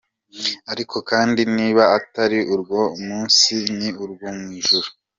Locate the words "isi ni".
3.29-3.89